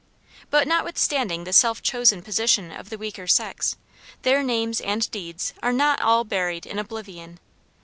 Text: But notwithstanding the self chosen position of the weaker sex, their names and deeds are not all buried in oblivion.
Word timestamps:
But 0.49 0.67
notwithstanding 0.67 1.43
the 1.43 1.53
self 1.53 1.83
chosen 1.83 2.23
position 2.23 2.71
of 2.71 2.89
the 2.89 2.97
weaker 2.97 3.27
sex, 3.27 3.77
their 4.23 4.41
names 4.41 4.81
and 4.81 5.05
deeds 5.11 5.53
are 5.61 5.71
not 5.71 6.01
all 6.01 6.23
buried 6.23 6.65
in 6.65 6.79
oblivion. 6.79 7.37